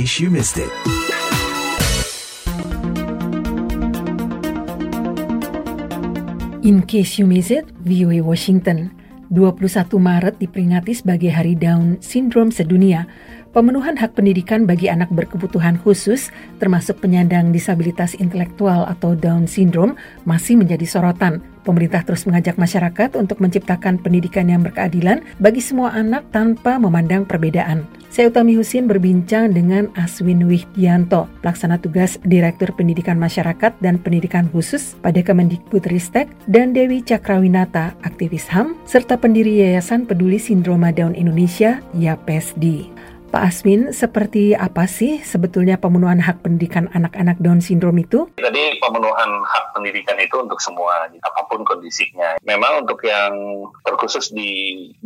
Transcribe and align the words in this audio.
case 0.00 0.16
you 0.16 0.32
missed 0.32 0.56
it. 0.56 0.72
In 6.64 6.80
case 6.88 7.20
you 7.20 7.28
missed 7.28 7.52
it, 7.52 7.68
VOA 7.84 8.24
Washington. 8.24 8.96
21 9.28 9.92
Maret 10.00 10.40
diperingati 10.40 10.96
sebagai 10.96 11.28
Hari 11.28 11.52
Down 11.52 12.00
Syndrome 12.00 12.48
sedunia. 12.48 13.04
Pemenuhan 13.52 14.00
hak 14.00 14.16
pendidikan 14.16 14.64
bagi 14.64 14.88
anak 14.88 15.12
berkebutuhan 15.12 15.76
khusus, 15.84 16.32
termasuk 16.56 16.96
penyandang 17.04 17.52
disabilitas 17.52 18.16
intelektual 18.16 18.88
atau 18.88 19.12
Down 19.12 19.44
syndrome, 19.44 20.00
masih 20.24 20.56
menjadi 20.56 20.88
sorotan. 20.88 21.44
Pemerintah 21.68 22.08
terus 22.08 22.24
mengajak 22.24 22.56
masyarakat 22.56 23.20
untuk 23.20 23.36
menciptakan 23.36 24.00
pendidikan 24.00 24.48
yang 24.48 24.64
berkeadilan 24.64 25.20
bagi 25.36 25.60
semua 25.60 25.92
anak 25.92 26.24
tanpa 26.32 26.80
memandang 26.80 27.28
perbedaan. 27.28 27.99
Saya 28.10 28.26
Utami 28.26 28.58
Husin 28.58 28.90
berbincang 28.90 29.54
dengan 29.54 29.86
Aswin 29.94 30.42
Wihdianto, 30.42 31.30
pelaksana 31.46 31.78
tugas 31.78 32.18
Direktur 32.26 32.74
Pendidikan 32.74 33.14
Masyarakat 33.22 33.78
dan 33.78 34.02
Pendidikan 34.02 34.50
Khusus 34.50 34.98
pada 34.98 35.22
Kemendikbudristek, 35.22 36.26
dan 36.50 36.74
Dewi 36.74 37.06
Cakrawinata, 37.06 37.94
aktivis 38.02 38.50
HAM, 38.50 38.74
serta 38.82 39.14
pendiri 39.14 39.62
Yayasan 39.62 40.10
Peduli 40.10 40.42
Sindroma 40.42 40.90
Down 40.90 41.14
Indonesia, 41.14 41.78
YAPESDI. 41.94 42.99
Pak 43.30 43.46
Aswin, 43.46 43.94
seperti 43.94 44.58
apa 44.58 44.90
sih 44.90 45.22
sebetulnya 45.22 45.78
pemenuhan 45.78 46.18
hak 46.18 46.42
pendidikan 46.42 46.90
anak-anak 46.90 47.38
Down 47.38 47.62
syndrome 47.62 48.02
itu? 48.02 48.26
Jadi 48.42 48.82
pemenuhan 48.82 49.46
hak 49.46 49.70
pendidikan 49.70 50.18
itu 50.18 50.34
untuk 50.42 50.58
semua, 50.58 51.06
apa 51.06 51.40
pun 51.46 51.62
kondisinya. 51.62 52.42
Memang 52.42 52.82
untuk 52.82 52.98
yang 53.06 53.30
terkhusus 53.86 54.34
di 54.34 54.50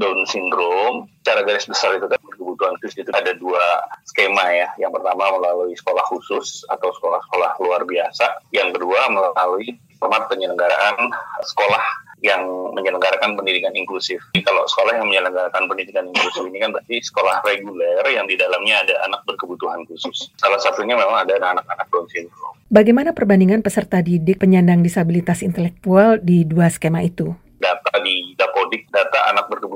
Down 0.01 0.25
syndrome, 0.25 1.05
cara 1.21 1.45
garis 1.45 1.69
besar 1.69 2.01
itu 2.01 2.09
kan 2.09 2.17
kebutuhan 2.33 2.81
khusus 2.81 3.05
itu 3.05 3.13
ada 3.13 3.37
dua 3.37 3.61
skema 4.09 4.49
ya. 4.57 4.73
Yang 4.81 4.97
pertama 4.97 5.29
melalui 5.37 5.77
sekolah 5.77 6.09
khusus 6.09 6.65
atau 6.73 6.97
sekolah-sekolah 6.97 7.61
luar 7.61 7.85
biasa. 7.85 8.41
Yang 8.57 8.81
kedua 8.81 9.05
melalui 9.13 9.77
format 10.01 10.33
penyelenggaraan 10.33 10.97
sekolah 11.45 12.04
yang 12.25 12.41
menyelenggarakan 12.73 13.37
pendidikan 13.37 13.77
inklusif. 13.77 14.17
Jadi 14.33 14.49
kalau 14.49 14.65
sekolah 14.65 14.97
yang 14.97 15.07
menyelenggarakan 15.13 15.69
pendidikan 15.69 16.09
inklusif 16.09 16.41
ini 16.49 16.57
kan 16.57 16.73
berarti 16.73 16.97
sekolah 17.05 17.45
reguler 17.45 18.01
yang 18.09 18.25
di 18.25 18.41
dalamnya 18.41 18.81
ada 18.81 18.95
anak 19.05 19.21
berkebutuhan 19.29 19.85
khusus. 19.85 20.33
Salah 20.41 20.57
satunya 20.57 20.97
memang 20.97 21.29
ada 21.29 21.37
anak-anak 21.37 21.87
Down 21.93 22.09
syndrome. 22.09 22.57
Bagaimana 22.73 23.13
perbandingan 23.13 23.61
peserta 23.61 24.01
didik 24.01 24.41
penyandang 24.41 24.81
disabilitas 24.81 25.45
intelektual 25.45 26.17
di 26.17 26.49
dua 26.49 26.73
skema 26.73 27.05
itu? 27.05 27.37
data 27.65 27.97
di 28.05 28.37
Dapodik, 28.37 28.93
data 28.93 29.33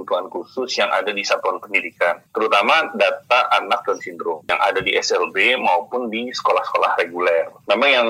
anak 0.09 0.29
berkebutuhan 0.29 0.33
khusus 0.33 0.71
yang 0.81 0.91
ada 0.91 1.13
di 1.13 1.21
satuan 1.21 1.61
pendidikan, 1.61 2.17
terutama 2.33 2.89
data 2.97 3.53
anak 3.61 3.85
dan 3.85 3.99
sindrom 4.01 4.41
yang 4.49 4.61
ada 4.65 4.81
di 4.81 4.97
SLB 4.97 5.61
maupun 5.61 6.09
di 6.09 6.33
sekolah-sekolah 6.33 6.97
reguler. 6.97 7.53
Memang 7.69 7.91
yang 7.91 8.09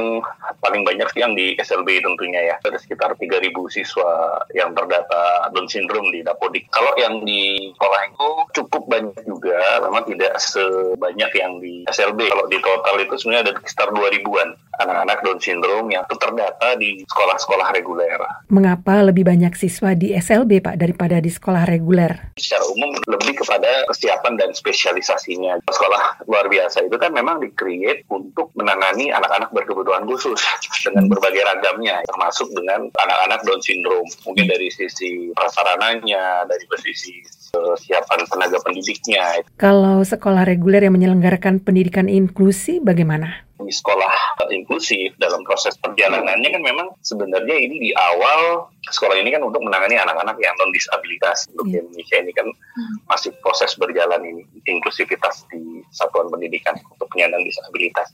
paling 0.63 0.87
banyak 0.87 1.11
sih 1.11 1.21
yang 1.21 1.35
di 1.35 1.59
SLB 1.59 1.99
tentunya 1.99 2.55
ya, 2.55 2.57
ada 2.63 2.79
sekitar 2.79 3.19
3.000 3.19 3.51
siswa 3.75 4.39
yang 4.55 4.71
terdata 4.79 5.51
Down 5.51 5.67
syndrome 5.67 6.15
di 6.15 6.23
Dapodik. 6.23 6.71
Kalau 6.71 6.95
yang 6.95 7.27
di 7.27 7.73
sekolah 7.75 8.01
itu 8.07 8.29
cukup 8.63 8.83
banyak 8.87 9.19
juga, 9.27 9.59
memang 9.83 10.07
tidak 10.07 10.39
sebanyak 10.39 11.31
yang 11.35 11.59
di 11.59 11.83
SLB. 11.91 12.31
Kalau 12.31 12.47
di 12.47 12.59
total 12.63 12.97
itu 13.03 13.15
sebenarnya 13.19 13.51
ada 13.51 13.55
sekitar 13.59 13.89
2.000-an 13.91 14.49
anak-anak 14.79 15.19
Down 15.27 15.39
syndrome 15.43 15.89
yang 15.91 16.05
terdata 16.09 16.79
di 16.79 17.03
sekolah-sekolah 17.05 17.75
reguler. 17.75 18.19
Mengapa 18.49 19.03
lebih 19.03 19.27
banyak 19.27 19.55
siswa 19.59 19.93
di 19.93 20.15
SLB 20.15 20.63
Pak 20.63 20.79
daripada 20.79 21.19
di 21.19 21.31
sekolah 21.31 21.67
reguler? 21.67 22.35
Secara 22.39 22.65
umum 22.71 22.95
lebih 23.11 23.43
kepada 23.43 23.87
kesiapan 23.91 24.39
dan 24.39 24.51
spesialisasinya. 24.55 25.61
Sekolah 25.67 26.23
luar 26.31 26.47
biasa 26.47 26.87
itu 26.87 26.97
kan 26.97 27.11
memang 27.11 27.43
di-create 27.43 28.07
untuk 28.09 28.55
menangani 28.55 29.11
anak-anak 29.11 29.51
berkebutuhan 29.51 30.07
khusus 30.07 30.39
dengan 30.87 31.11
berbagai 31.11 31.43
ragamnya, 31.43 32.03
termasuk 32.07 32.49
dengan 32.55 32.89
anak-anak 32.95 33.41
Down 33.45 33.63
syndrome. 33.63 34.09
Mungkin 34.27 34.47
dari 34.47 34.69
sisi 34.71 35.35
prasarananya, 35.35 36.47
dari 36.47 36.65
sisi 36.79 37.25
kesiapan 37.53 38.29
tenaga 38.29 38.59
pendidiknya. 38.63 39.43
Kalau 39.57 40.05
sekolah 40.05 40.45
reguler 40.47 40.85
yang 40.85 40.95
menyelenggarakan 40.95 41.65
pendidikan 41.65 42.07
inklusi 42.07 42.79
bagaimana? 42.79 43.48
Di 43.59 43.75
sekolah 43.75 44.39
inklusif 44.55 45.19
dalam 45.19 45.43
proses 45.43 45.75
perjalanannya 45.83 46.49
kan 46.55 46.63
memang 46.63 46.89
sebenarnya 47.03 47.57
ini 47.59 47.77
di 47.79 47.91
awal 47.95 48.71
sekolah 48.89 49.21
ini 49.21 49.29
kan 49.35 49.45
untuk 49.45 49.61
menangani 49.61 50.01
anak-anak 50.01 50.41
yang 50.41 50.55
non 50.57 50.73
disabilitas 50.73 51.45
untuk 51.53 51.69
yeah. 51.69 51.85
Indonesia 51.85 52.17
ini 52.17 52.33
kan 52.33 52.47
hmm. 52.49 52.97
masih 53.05 53.31
proses 53.45 53.77
berjalan 53.77 54.25
ini 54.25 54.43
inklusivitas 54.65 55.45
di 55.53 55.85
satuan 55.93 56.33
pendidikan 56.33 56.73
untuk 56.89 57.09
penyandang 57.13 57.45
disabilitas 57.45 58.09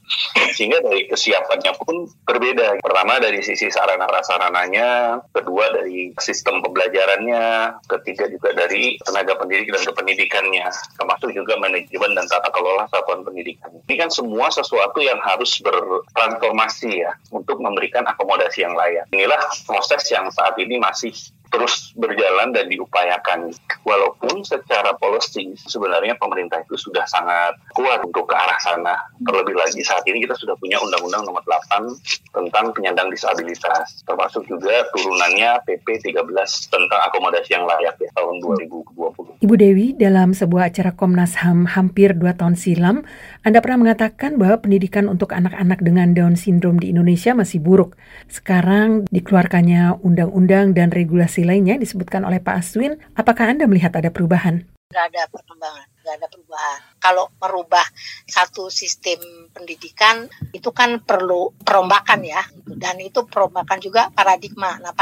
sehingga 0.58 0.82
dari 0.82 1.06
kesiapannya 1.06 1.72
pun 1.78 2.10
berbeda 2.26 2.82
pertama 2.82 3.22
dari 3.22 3.38
sisi 3.46 3.70
sarana 3.70 4.10
prasarananya 4.10 5.20
kedua 5.30 5.70
dari 5.70 6.10
sistem 6.18 6.64
pembelajarannya 6.64 7.78
ketiga 7.86 8.26
juga 8.26 8.56
dari 8.58 8.98
tenaga 9.06 9.38
pendidik 9.38 9.70
dan 9.70 9.82
kependidikannya 9.86 10.66
termasuk 10.98 11.30
juga 11.30 11.58
manajemen 11.62 12.18
dan 12.18 12.26
tata 12.26 12.50
kelola 12.50 12.90
satuan 12.90 13.22
pendidikan 13.22 13.70
ini 13.86 13.94
kan 13.94 14.10
semua 14.10 14.50
sesuatu 14.50 14.98
yang 14.98 15.18
harus 15.22 15.44
harus 15.44 15.60
bertransformasi 15.60 17.04
ya 17.04 17.12
untuk 17.28 17.60
memberikan 17.60 18.00
akomodasi 18.08 18.64
yang 18.64 18.72
layak. 18.72 19.04
Inilah 19.12 19.36
proses 19.68 20.08
yang 20.08 20.32
saat 20.32 20.56
ini 20.56 20.63
masih 20.80 21.12
terus 21.54 21.94
berjalan 21.94 22.50
dan 22.50 22.66
diupayakan. 22.66 23.54
Walaupun 23.86 24.42
secara 24.42 24.96
policy 24.98 25.54
sebenarnya 25.70 26.18
pemerintah 26.18 26.64
itu 26.66 26.74
sudah 26.74 27.06
sangat 27.06 27.54
kuat 27.78 28.02
untuk 28.02 28.26
ke 28.26 28.34
arah 28.34 28.58
sana. 28.58 28.96
Terlebih 29.22 29.54
lagi 29.54 29.78
saat 29.86 30.02
ini 30.10 30.24
kita 30.24 30.34
sudah 30.34 30.58
punya 30.58 30.80
Undang-Undang 30.82 31.22
Nomor 31.28 31.44
8 31.46 32.34
tentang 32.34 32.74
penyandang 32.74 33.12
disabilitas, 33.12 34.02
termasuk 34.02 34.42
juga 34.50 34.88
turunannya 34.96 35.62
PP 35.68 36.10
13 36.10 36.72
tentang 36.72 37.00
akomodasi 37.12 37.54
yang 37.54 37.68
layak 37.68 37.94
ya 38.02 38.10
tahun 38.16 38.40
2020. 38.42 39.44
Ibu 39.44 39.54
Dewi, 39.60 39.92
dalam 39.94 40.32
sebuah 40.32 40.72
acara 40.72 40.96
Komnas 40.96 41.36
HAM 41.44 41.68
hampir 41.76 42.16
dua 42.16 42.32
tahun 42.32 42.56
silam, 42.56 43.04
Anda 43.44 43.60
pernah 43.60 43.84
mengatakan 43.84 44.40
bahwa 44.40 44.56
pendidikan 44.64 45.04
untuk 45.04 45.36
anak-anak 45.36 45.84
dengan 45.84 46.16
Down 46.16 46.32
syndrome 46.32 46.80
di 46.80 46.88
Indonesia 46.88 47.36
masih 47.36 47.60
buruk. 47.60 47.92
Sekarang 48.24 49.04
dikeluarkannya 49.12 50.00
undang-undang 50.00 50.72
dan 50.72 50.88
regulasi 50.88 51.44
lainnya 51.44 51.76
disebutkan 51.76 52.24
oleh 52.24 52.40
Pak 52.40 52.64
Aswin, 52.64 52.96
apakah 53.12 53.52
Anda 53.52 53.68
melihat 53.68 53.92
ada 54.00 54.08
perubahan? 54.08 54.64
Tidak 54.64 55.04
ada 55.12 55.28
perkembangan, 55.28 55.86
tidak 56.04 56.20
ada 56.20 56.28
perubahan. 56.28 56.80
Kalau 57.00 57.24
merubah 57.40 57.86
satu 58.28 58.68
sistem 58.68 59.48
pendidikan 59.56 60.28
itu 60.52 60.68
kan 60.68 61.00
perlu 61.00 61.56
perombakan 61.64 62.20
ya, 62.20 62.44
dan 62.68 63.00
itu 63.00 63.24
perombakan 63.24 63.80
juga 63.80 64.12
paradigma. 64.12 64.76
Nah, 64.84 64.92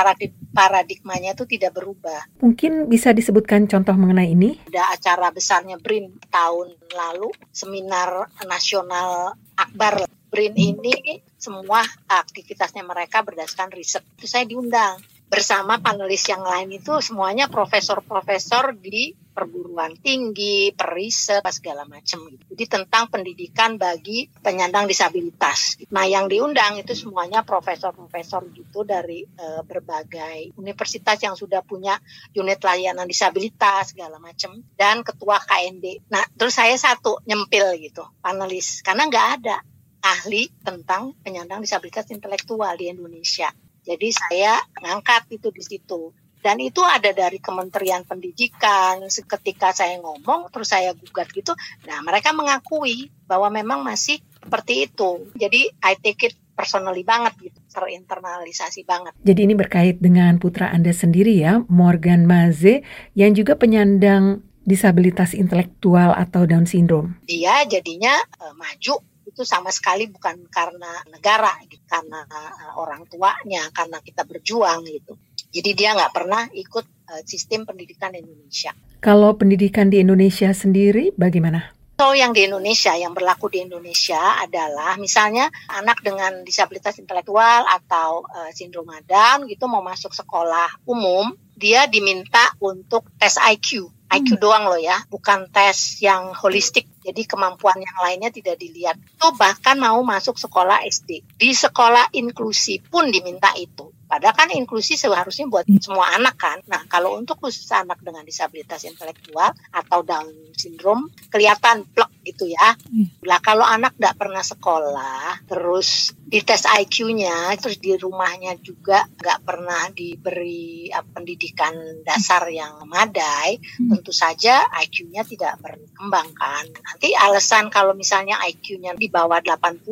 paradigmanya 0.54 1.34
itu 1.34 1.42
tidak 1.50 1.74
berubah. 1.74 2.38
Mungkin 2.38 2.86
bisa 2.86 3.10
disebutkan 3.10 3.66
contoh 3.66 3.98
mengenai 3.98 4.30
ini? 4.30 4.62
Ada 4.70 4.94
acara 4.94 5.34
besarnya 5.34 5.82
BRIN 5.82 6.22
tahun 6.30 6.78
lalu, 6.94 7.34
seminar 7.50 8.30
nasional 8.46 9.34
Akbar. 9.58 10.06
BRIN 10.32 10.56
ini 10.56 11.20
semua 11.36 11.84
aktivitasnya 12.08 12.80
mereka 12.86 13.20
berdasarkan 13.20 13.68
riset. 13.74 14.00
Itu 14.16 14.24
saya 14.24 14.48
diundang 14.48 14.96
bersama 15.32 15.80
panelis 15.80 16.28
yang 16.28 16.44
lain 16.44 16.76
itu 16.76 17.00
semuanya 17.00 17.48
profesor-profesor 17.48 18.76
di 18.76 19.16
perguruan 19.32 19.96
tinggi, 19.96 20.76
periset, 20.76 21.40
segala 21.48 21.88
macam. 21.88 22.28
Jadi 22.52 22.64
tentang 22.68 23.08
pendidikan 23.08 23.80
bagi 23.80 24.28
penyandang 24.28 24.84
disabilitas. 24.84 25.80
Nah 25.88 26.04
yang 26.04 26.28
diundang 26.28 26.76
itu 26.76 26.92
semuanya 26.92 27.40
profesor-profesor 27.40 28.44
gitu 28.52 28.84
dari 28.84 29.24
e, 29.24 29.64
berbagai 29.64 30.52
universitas 30.60 31.16
yang 31.24 31.32
sudah 31.32 31.64
punya 31.64 31.96
unit 32.36 32.60
layanan 32.60 33.08
disabilitas 33.08 33.96
segala 33.96 34.20
macam 34.20 34.60
dan 34.76 35.00
ketua 35.00 35.40
KND. 35.40 36.12
Nah 36.12 36.28
terus 36.36 36.60
saya 36.60 36.76
satu 36.76 37.24
nyempil 37.24 37.80
gitu 37.80 38.04
panelis 38.20 38.84
karena 38.84 39.08
nggak 39.08 39.28
ada 39.40 39.64
ahli 40.04 40.52
tentang 40.60 41.16
penyandang 41.24 41.64
disabilitas 41.64 42.12
intelektual 42.12 42.76
di 42.76 42.92
Indonesia. 42.92 43.48
Jadi 43.82 44.08
saya 44.14 44.62
ngangkat 44.78 45.28
itu 45.34 45.50
di 45.50 45.62
situ. 45.62 46.14
Dan 46.42 46.58
itu 46.58 46.82
ada 46.82 47.14
dari 47.14 47.38
Kementerian 47.38 48.02
Pendidikan. 48.02 49.06
Ketika 49.06 49.70
saya 49.70 49.98
ngomong, 50.02 50.50
terus 50.50 50.74
saya 50.74 50.90
gugat 50.90 51.30
gitu. 51.30 51.54
Nah, 51.86 52.02
mereka 52.02 52.34
mengakui 52.34 53.14
bahwa 53.30 53.46
memang 53.46 53.86
masih 53.86 54.18
seperti 54.42 54.90
itu. 54.90 55.30
Jadi, 55.38 55.70
I 55.86 55.94
take 56.02 56.26
it 56.26 56.34
personally 56.52 57.06
banget 57.06 57.32
gitu, 57.38 57.58
terinternalisasi 57.70 58.82
banget. 58.84 59.14
Jadi 59.22 59.40
ini 59.46 59.54
berkait 59.54 59.96
dengan 60.02 60.36
putra 60.36 60.68
Anda 60.74 60.90
sendiri 60.90 61.32
ya, 61.38 61.62
Morgan 61.70 62.26
Maze, 62.28 62.82
yang 63.14 63.38
juga 63.38 63.56
penyandang 63.56 64.44
disabilitas 64.62 65.34
intelektual 65.34 66.14
atau 66.14 66.46
Down 66.46 66.70
syndrome. 66.70 67.18
Dia 67.26 67.66
jadinya 67.66 68.14
uh, 68.38 68.54
maju 68.54 69.02
itu 69.32 69.48
sama 69.48 69.72
sekali 69.72 70.12
bukan 70.12 70.44
karena 70.52 71.00
negara, 71.08 71.56
gitu, 71.64 71.80
karena 71.88 72.20
uh, 72.28 72.76
orang 72.76 73.08
tuanya, 73.08 73.72
karena 73.72 73.98
kita 74.04 74.28
berjuang 74.28 74.84
gitu. 74.84 75.16
Jadi 75.48 75.70
dia 75.72 75.96
nggak 75.96 76.12
pernah 76.12 76.44
ikut 76.52 76.86
uh, 77.08 77.22
sistem 77.24 77.64
pendidikan 77.64 78.12
Indonesia. 78.12 78.76
Kalau 79.00 79.34
pendidikan 79.34 79.88
di 79.88 80.04
Indonesia 80.04 80.52
sendiri 80.52 81.16
bagaimana? 81.16 81.72
So 82.02 82.18
yang 82.18 82.34
di 82.34 82.50
Indonesia, 82.50 82.98
yang 82.98 83.14
berlaku 83.14 83.46
di 83.52 83.62
Indonesia 83.62 84.40
adalah 84.42 84.98
misalnya 84.98 85.46
anak 85.70 86.02
dengan 86.02 86.42
disabilitas 86.42 86.98
intelektual 86.98 87.62
atau 87.68 88.26
uh, 88.26 88.50
sindrom 88.50 88.90
Down 89.06 89.46
gitu 89.46 89.70
mau 89.70 89.84
masuk 89.86 90.10
sekolah 90.10 90.82
umum, 90.88 91.30
dia 91.54 91.86
diminta 91.86 92.52
untuk 92.58 93.06
tes 93.20 93.38
IQ. 93.38 93.86
IQ 94.12 94.36
hmm. 94.36 94.40
doang 94.40 94.64
loh 94.68 94.80
ya, 94.80 95.00
bukan 95.08 95.48
tes 95.48 96.04
yang 96.04 96.36
holistik. 96.36 96.84
Jadi 97.02 97.26
kemampuan 97.26 97.80
yang 97.82 97.98
lainnya 97.98 98.30
tidak 98.30 98.60
dilihat. 98.60 98.94
Itu 98.94 99.34
bahkan 99.34 99.74
mau 99.80 99.98
masuk 100.06 100.38
sekolah 100.38 100.86
SD. 100.86 101.24
Di 101.34 101.50
sekolah 101.50 102.14
inklusi 102.14 102.78
pun 102.78 103.10
diminta 103.10 103.50
itu. 103.58 103.90
Padahal 104.12 104.36
kan 104.36 104.52
inklusi 104.52 105.00
seharusnya 105.00 105.48
buat 105.48 105.64
hmm. 105.64 105.80
semua 105.80 106.12
anak 106.12 106.36
kan. 106.36 106.60
Nah 106.68 106.84
kalau 106.84 107.16
untuk 107.16 107.40
khusus 107.40 107.64
anak 107.72 107.96
dengan 108.04 108.20
disabilitas 108.28 108.84
intelektual 108.84 109.56
atau 109.72 110.04
Down 110.04 110.52
syndrome 110.52 111.08
kelihatan 111.32 111.88
plek 111.88 112.12
gitu 112.22 112.48
ya. 112.48 112.74
Hmm. 112.88 113.06
Lah 113.26 113.38
kalau 113.42 113.66
anak 113.66 113.98
tidak 113.98 114.16
pernah 114.18 114.42
sekolah, 114.42 115.46
terus 115.46 116.14
dites 116.32 116.64
IQ-nya, 116.64 117.52
terus 117.60 117.76
di 117.76 117.92
rumahnya 117.92 118.56
juga 118.56 119.04
nggak 119.04 119.40
pernah 119.44 119.92
diberi 119.92 120.88
uh, 120.88 121.04
pendidikan 121.04 122.00
dasar 122.06 122.48
yang 122.48 122.80
memadai, 122.80 123.60
hmm. 123.60 123.92
tentu 123.92 124.16
saja 124.16 124.64
IQ-nya 124.80 125.28
tidak 125.28 125.60
berkembang 125.60 126.32
kan. 126.32 126.64
Nanti 126.72 127.12
alasan 127.12 127.68
kalau 127.68 127.92
misalnya 127.92 128.40
IQ-nya 128.48 128.96
di 128.96 129.12
bawah 129.12 129.44
80 129.44 129.84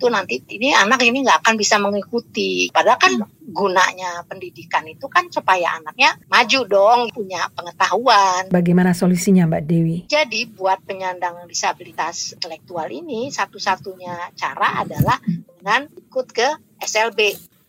itu 0.00 0.06
nanti 0.08 0.40
ini 0.56 0.72
anak 0.72 1.04
ini 1.04 1.20
nggak 1.20 1.44
akan 1.44 1.54
bisa 1.60 1.76
mengikuti. 1.76 2.72
Padahal 2.72 2.98
kan 2.98 3.14
hmm 3.20 3.34
gunanya 3.44 4.24
pendidikan 4.24 4.88
itu 4.88 5.04
kan 5.12 5.28
supaya 5.28 5.76
anaknya 5.76 6.16
maju 6.32 6.60
dong, 6.64 7.00
punya 7.12 7.52
pengetahuan. 7.52 8.48
Bagaimana 8.48 8.96
solusinya 8.96 9.44
Mbak 9.44 9.64
Dewi? 9.68 9.98
Jadi 10.08 10.48
buat 10.48 10.80
penyandang 10.88 11.44
disabilitas 11.44 11.63
intelektual 11.72 12.88
ini 12.92 13.32
satu-satunya 13.32 14.36
cara 14.36 14.84
adalah 14.84 15.16
dengan 15.24 15.88
ikut 15.88 16.26
ke 16.34 16.48
SLB. 16.84 17.20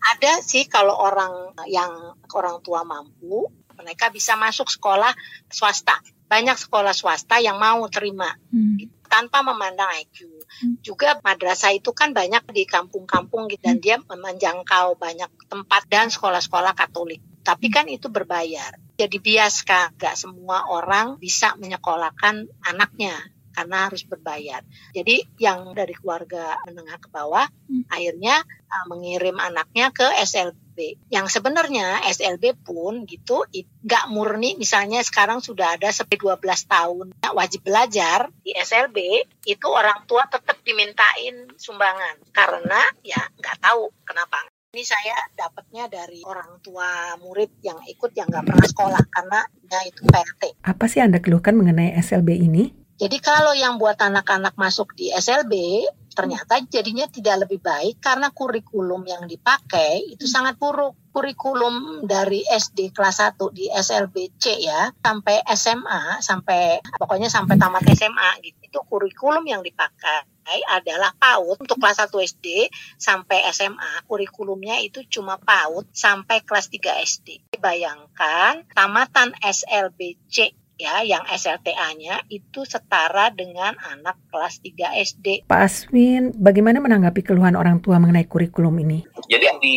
Ada 0.05 0.43
sih 0.43 0.67
kalau 0.67 0.99
orang 0.99 1.55
yang 1.71 2.19
orang 2.35 2.59
tua 2.61 2.83
mampu, 2.83 3.47
mereka 3.79 4.11
bisa 4.11 4.35
masuk 4.35 4.67
sekolah 4.67 5.15
swasta. 5.47 5.97
Banyak 6.25 6.57
sekolah 6.57 6.91
swasta 6.91 7.39
yang 7.39 7.61
mau 7.61 7.85
terima 7.87 8.33
hmm. 8.51 9.07
tanpa 9.07 9.45
memandang 9.45 9.93
IQ 10.01 10.35
juga 10.81 11.19
madrasah 11.19 11.75
itu 11.75 11.91
kan 11.91 12.15
banyak 12.15 12.45
di 12.53 12.63
kampung-kampung 12.63 13.51
gitu 13.51 13.65
dan 13.65 13.77
dia 13.81 13.97
menjangkau 13.99 14.95
banyak 14.95 15.27
tempat 15.51 15.83
dan 15.91 16.07
sekolah-sekolah 16.07 16.73
Katolik. 16.77 17.21
Tapi 17.45 17.69
kan 17.69 17.85
itu 17.85 18.09
berbayar. 18.09 18.73
Jadi 18.95 19.17
biaskan 19.19 19.99
gak 19.99 20.15
semua 20.17 20.65
orang 20.71 21.19
bisa 21.19 21.53
menyekolahkan 21.59 22.47
anaknya 22.63 23.13
karena 23.55 23.87
harus 23.87 24.03
berbayar. 24.03 24.61
Jadi 24.91 25.23
yang 25.39 25.71
dari 25.71 25.95
keluarga 25.95 26.59
menengah 26.67 26.99
ke 26.99 27.07
bawah 27.07 27.47
hmm. 27.47 27.87
akhirnya 27.87 28.43
uh, 28.43 28.85
mengirim 28.91 29.39
anaknya 29.39 29.95
ke 29.95 30.03
SLB. 30.19 30.99
Yang 31.07 31.39
sebenarnya 31.39 32.03
SLB 32.03 32.59
pun 32.59 33.07
gitu 33.07 33.47
nggak 33.55 34.11
murni 34.11 34.59
misalnya 34.59 34.99
sekarang 34.99 35.39
sudah 35.39 35.79
ada 35.79 35.87
sampai 35.95 36.19
12 36.19 36.35
tahun 36.67 37.05
wajib 37.31 37.63
belajar 37.63 38.27
di 38.43 38.51
SLB 38.51 39.23
itu 39.47 39.67
orang 39.71 40.03
tua 40.03 40.27
tetap 40.27 40.59
dimintain 40.67 41.47
sumbangan 41.55 42.19
karena 42.35 42.83
ya 43.07 43.23
nggak 43.39 43.57
tahu 43.63 43.87
kenapa 44.03 44.43
ini 44.75 44.83
saya 44.83 45.15
dapatnya 45.39 45.87
dari 45.87 46.19
orang 46.27 46.59
tua 46.59 47.15
murid 47.23 47.63
yang 47.63 47.79
ikut 47.87 48.11
yang 48.11 48.27
nggak 48.27 48.43
pernah 48.43 48.67
sekolah 48.67 49.03
karena 49.07 49.39
ya 49.71 49.79
itu 49.87 50.03
PRT. 50.03 50.59
Apa 50.67 50.91
sih 50.91 50.99
Anda 50.99 51.23
keluhkan 51.23 51.55
mengenai 51.55 51.95
SLB 51.95 52.35
ini? 52.35 52.75
Jadi 52.95 53.17
kalau 53.19 53.51
yang 53.51 53.75
buat 53.75 53.99
anak-anak 53.99 54.55
masuk 54.55 54.95
di 54.95 55.11
SLB, 55.11 55.83
ternyata 56.15 56.63
jadinya 56.63 57.03
tidak 57.11 57.43
lebih 57.43 57.59
baik 57.59 57.99
karena 57.99 58.31
kurikulum 58.31 59.03
yang 59.03 59.27
dipakai 59.27 60.15
itu 60.15 60.23
sangat 60.23 60.55
buruk. 60.55 60.95
Kurikulum 61.11 62.07
dari 62.07 62.43
SD 62.47 62.95
kelas 62.95 63.19
1 63.19 63.39
di 63.51 63.67
SLBC 63.67 64.63
ya 64.63 64.91
sampai 64.95 65.43
SMA 65.55 66.23
sampai 66.23 66.79
pokoknya 66.95 67.27
sampai 67.27 67.59
tamat 67.59 67.83
SMA 67.91 68.29
gitu. 68.47 68.59
Itu 68.63 68.79
kurikulum 68.87 69.43
yang 69.43 69.59
dipakai 69.59 70.59
adalah 70.71 71.11
PAUD 71.15 71.67
untuk 71.67 71.79
kelas 71.79 71.99
1 72.07 72.11
SD 72.11 72.71
sampai 72.95 73.43
SMA 73.51 74.07
kurikulumnya 74.07 74.79
itu 74.79 75.03
cuma 75.07 75.35
PAUD 75.35 75.91
sampai 75.91 76.43
kelas 76.47 76.71
3 76.71 77.03
SD. 77.03 77.59
Bayangkan 77.59 78.63
tamatan 78.71 79.35
SLBC 79.43 80.64
ya 80.75 81.03
yang 81.07 81.23
SLTA-nya 81.27 82.27
itu 82.27 82.67
setara 82.67 83.31
dengan 83.31 83.75
anak 83.79 84.19
kelas 84.31 84.59
3 84.59 84.99
SD. 85.01 85.27
Pak 85.47 85.61
Aswin, 85.63 86.35
bagaimana 86.35 86.83
menanggapi 86.83 87.23
keluhan 87.23 87.55
orang 87.55 87.79
tua 87.79 87.99
mengenai 87.99 88.27
kurikulum 88.27 88.75
ini? 88.83 89.07
Jadi 89.31 89.47
di 89.63 89.75